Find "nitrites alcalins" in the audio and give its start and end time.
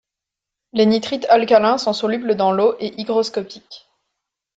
0.87-1.77